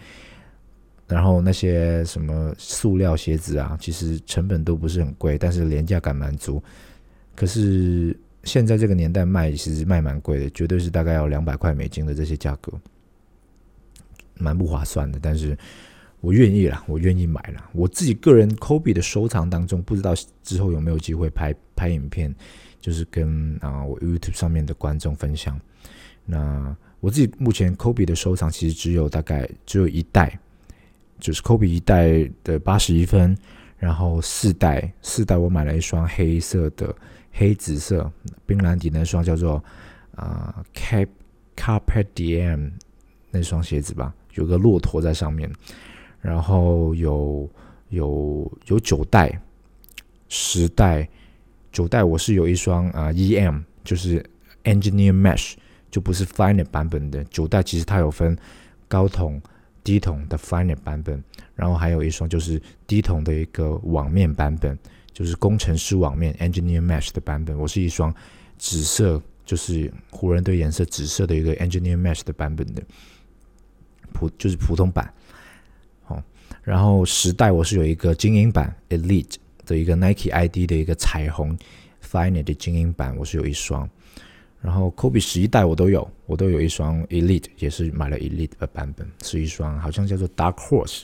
[1.08, 6.62] 然后那些什么塑料鞋子啊，其实成本都不是很贵，但是廉价感蛮足。
[7.36, 12.74] 可是现在这个年代卖，其实卖蛮贵的，绝对是大概要两百块美金的这些价格，
[14.36, 15.20] 蛮不划算的。
[15.22, 15.58] 但是
[16.20, 17.70] 我愿意啦，我愿意买了。
[17.74, 22.34] 我自己个人 Kobe 的收藏当中，不知道之后有没有机会拍拍影片，
[22.82, 25.60] 就是跟啊我 YouTube 上面的观众分享。
[26.26, 30.38] 那我自己目前 Kobe 的收藏其实只有大概只有一代，
[31.20, 33.38] 就是 Kobe 一代的八十一分，
[33.78, 36.96] 然后四代四代我买了一双黑色的
[37.32, 38.12] 黑紫色
[38.46, 39.64] 冰蓝底那双叫做
[40.16, 41.08] 啊 Cap
[41.56, 42.72] Carpe Diem
[43.32, 45.52] 那双鞋子吧，有个骆驼在上面。
[46.20, 47.50] 然后有
[47.90, 49.40] 有有九代、
[50.28, 51.08] 十代、
[51.72, 53.60] 九代，我是有一双啊，E.M.
[53.84, 54.24] 就是
[54.64, 55.54] Engineer Mesh，
[55.90, 57.24] 就不是 final 版本的。
[57.26, 58.36] 九代其实它有分
[58.88, 59.40] 高筒、
[59.88, 61.24] 低筒的 Finite 版本，
[61.56, 64.78] 然后还有一双就是低筒的一个网面版本，
[65.14, 67.58] 就是工程师网面 Engineer Mesh 的版本。
[67.58, 68.14] 我是一双
[68.58, 72.84] 紫色，就是湖人队颜色紫色的一个 Engineer Mesh 的版本的
[74.12, 75.14] 普，就是普通版。
[76.64, 81.58] 然后时代我是有一个精英版 Elite 的一个 Nike ID 的一个彩虹
[82.04, 83.90] Finite 的精英版，我是有一双。
[84.62, 91.04] 然后 Kobe 十一代我都有，我都有一双 Elite，也是买了 Elite 的版本，是一双好像叫做 Dark Horse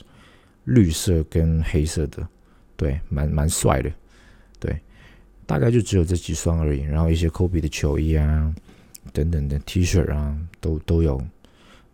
[0.64, 2.26] 绿色跟黑色的，
[2.76, 3.90] 对，蛮蛮帅的，
[4.58, 4.78] 对，
[5.46, 6.80] 大概就只有这几双而已。
[6.82, 8.54] 然后一些 Kobe 的球衣啊，
[9.12, 11.20] 等等的 T 恤啊，都都有。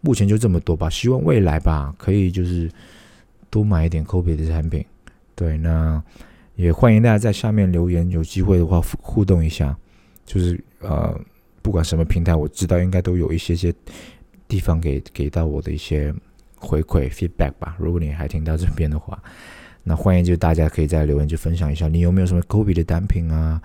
[0.01, 2.71] 目前就这么多吧，希望未来吧可以就是。
[3.53, 4.87] 多买一点 Kobe 的产品，
[5.35, 6.01] 对，那
[6.55, 9.77] 也欢迎大家在下面留言，有机会的话互动一下。
[10.25, 11.21] 就是呃，
[11.63, 13.73] 不管什么平台，我知道应该都有一些些
[14.49, 16.15] 地方给给到我的一些
[16.57, 17.77] 回馈 feedback 吧。
[17.79, 19.23] 如果你还听到这边的话，
[19.83, 23.61] 那欢迎就大家可以在留言就分享一下，你有没有什么 Kobe 的单品啊？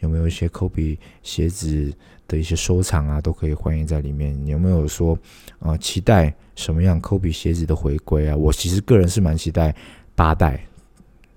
[0.00, 1.92] 有没有一些 Kobe 鞋子
[2.26, 3.20] 的一些收藏啊？
[3.20, 4.34] 都可以欢迎在里面。
[4.44, 5.18] 你有没有说
[5.58, 8.34] 啊，期待什么样 Kobe 鞋子的回归啊？
[8.34, 9.74] 我其实个人是蛮期待
[10.14, 10.64] 八代、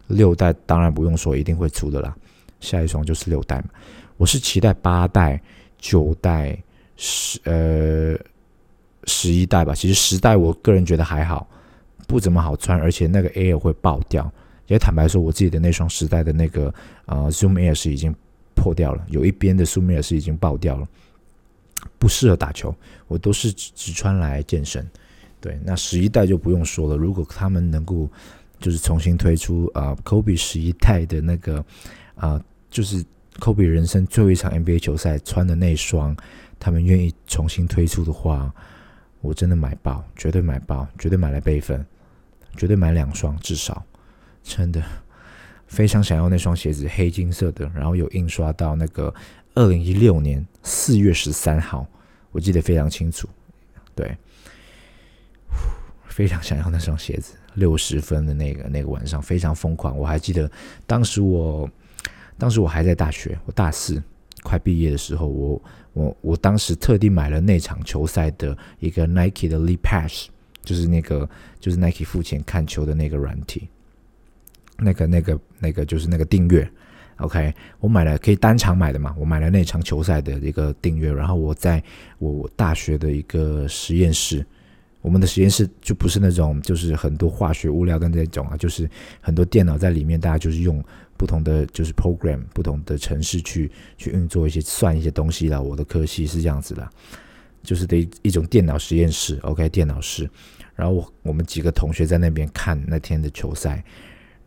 [0.08, 2.16] 六代，当然不用说，一定会出的啦。
[2.62, 3.66] 下一双就是六代嘛。
[4.16, 5.42] 我是期待八代、
[5.84, 6.58] 九代、
[6.96, 8.18] 十呃
[9.04, 9.76] 十一代吧。
[9.76, 11.46] 其实十代我个人觉得还好，
[12.08, 14.32] 不怎么好穿，而且那个 Air 会爆掉。
[14.68, 16.74] 也坦白说，我自己的那双十代的那个
[17.08, 18.16] 呃 Zoom Air 是已经。
[18.56, 20.88] 破掉了，有一边的 Zoom Air 是已经爆掉了，
[21.98, 22.74] 不适合打球，
[23.08, 24.88] 我都是只只穿来健身。
[25.42, 28.08] 对，那十一代就不用说了，如果他们能够
[28.60, 31.66] 就是重新推出啊，Kobe 十一代的那个
[32.16, 33.04] 啊，就是
[33.40, 36.16] Kobe 人生最后一场 NBA 球赛穿的那双，
[36.60, 38.54] 他们愿意重新推出的话，
[39.22, 41.86] 我真的买爆，绝对买爆，绝对买来备份，
[42.56, 43.84] 绝对买两双至少，
[44.44, 44.82] 真的
[45.68, 49.14] 非常想要那双鞋子，黑金色的，然后有印刷到那个
[49.56, 51.88] 二零一六年四月十三号，
[52.32, 53.28] 我记得非常清楚，
[53.96, 54.16] 对。
[56.08, 59.98] 非常想要那双鞋子，六十分的那个那个晚上非常疯狂。
[59.98, 60.48] 我还记得
[60.86, 61.68] 当时我，
[62.38, 64.02] 当时我还在大学，我大四
[64.42, 65.62] 快毕业的时候，我
[65.94, 70.30] 我我当时特地买了那场球赛的一个 Nike 的 Leap Pass，
[70.64, 71.30] 就是那个
[71.60, 73.70] 就是 Nike 付钱看球的那个软体，
[74.78, 76.70] 那个那个那个就是那个订阅。
[77.18, 81.82] OK，我买了可以单场买的嘛，我买了那场球赛的一个订阅，然后我在
[82.18, 84.46] 我大学的一个实验室。
[85.00, 90.84] 我们的实验室就不是那种，就是很多化学物料的那种啊，就是很多电脑在里面，大家就是用
[91.24, 95.62] 不同的就是 program 不同的城市去去运作一些算一些东西啦。
[95.62, 96.90] 我的科系是这样子的，
[97.64, 100.30] 就是的一种电脑实验室，OK，电脑室。
[100.76, 103.82] 然后我我们几个同学在那边看那天的球赛，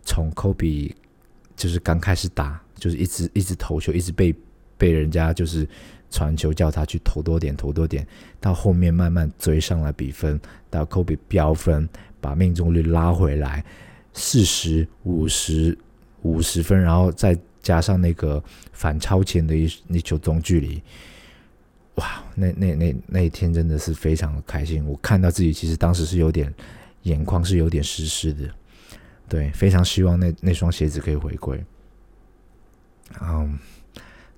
[0.04, 0.92] 从 Kobe
[1.56, 4.34] 就是刚开始打，就是一直一直投球，一直被
[4.76, 5.66] 被人家就是。
[6.08, 8.06] 传球叫他去投多点，投多点，
[8.38, 11.86] 到后面慢慢追上了比分，到科比飙分，
[12.20, 13.62] 把命中率拉回来，
[14.12, 15.76] 四十五十
[16.26, 20.82] 五十分，然后再加上那个反超前的一那球中距离，
[21.96, 24.84] 哇，那那那那一天真的是非常开心。
[24.86, 26.52] 我看到自己其实当时是有点
[27.02, 28.48] 眼眶是有点湿湿的，
[29.28, 31.64] 对，非常希望那那双鞋子可以回归，
[33.22, 33.58] 嗯。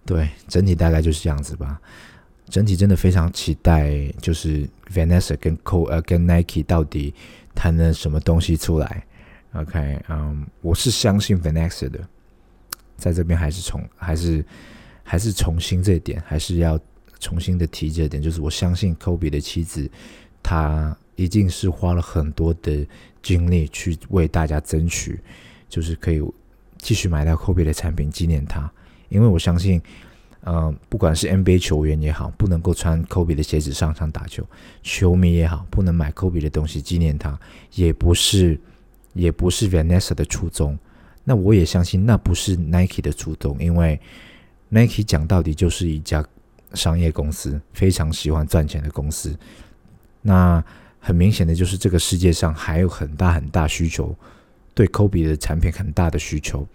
[0.06, 1.78] 对，整体大概就是这样子吧。
[2.48, 7.12] 整体真的非常期待，就是 Vanessa 跟 Co 呃跟 Nike 到底
[7.54, 9.04] 谈了什么东西出来。
[9.60, 11.98] OK，嗯，我是相信 Vanessa 的，
[12.96, 14.44] 在这边还是重还是
[15.02, 16.78] 还是重新这一点，还是要
[17.18, 19.90] 重新的提这点，就是我相信 Kobe 的妻子，
[20.42, 22.86] 她一定是花了很多的
[23.20, 25.18] 精力去为大家争取，
[25.68, 26.22] 就是可以
[26.76, 28.70] 继续买到 Kobe 的产品纪念他。
[29.08, 29.82] 因为我相信，
[30.42, 34.44] 呃，不管是 NBA 球员也好，不能够穿 Kobe 的鞋子上场打球；
[34.82, 37.36] 球迷也好，不能买 Kobe 的东西纪念他，
[37.74, 38.60] 也不是，
[39.14, 40.78] 也不是 Vanessa 的初衷。
[41.24, 44.00] 那我也相信，那不是 Nike 的初衷，因为
[44.70, 46.24] Nike 讲到底就是一家
[46.74, 49.36] 商业公司，非常喜欢赚钱的公司。
[50.22, 50.64] 那
[50.98, 54.14] 很明显的就是，这个世界上还有很大很大需求，
[54.74, 56.66] 对 Kobe 的产品很大的需求。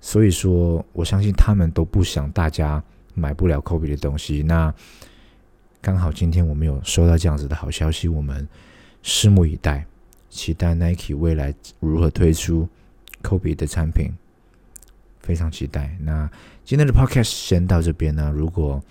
[0.00, 2.82] 所以说，我相信他们都不想大家
[3.14, 4.42] 买不了 Kobe 的东西。
[4.42, 4.72] 那
[5.80, 8.46] 刚好今天我们有收到这样子的好消息，我们
[9.02, 9.86] 拭目以待，
[10.28, 12.68] 期待 Nike 未来如何推出
[13.22, 14.12] Kobe 的产品，
[15.20, 15.96] 非常期待。
[16.00, 16.30] 那
[16.64, 18.32] 今天的 Podcast 先到这边呢。
[18.34, 18.82] 如果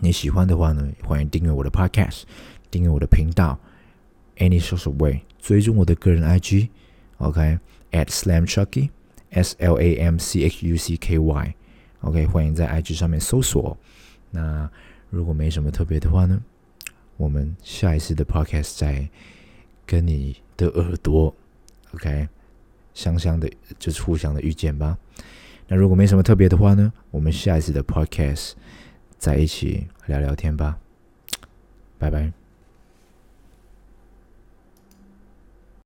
[0.00, 2.22] 你喜欢的话呢，欢迎订阅我的 Podcast，
[2.70, 3.58] 订阅我的频道
[4.36, 8.90] ，Any social way，追踪我的个人 IG，OK，at Slam Chucky。
[9.30, 13.76] S L A M C H U C K Y，OK，欢迎在 IG 上面搜索。
[14.30, 14.70] 那
[15.10, 16.40] 如果没什么特别的话呢，
[17.18, 19.06] 我们下一次的 Podcast 再
[19.88, 21.34] 跟你的耳朵
[21.94, 22.28] ，OK，
[22.92, 24.98] 香香的，就是互相的遇见吧。
[25.66, 28.52] 那如果没什么特别的话呢，我们下一次的 Podcast
[29.18, 30.78] 再一起聊聊天吧。
[31.96, 32.47] 拜拜。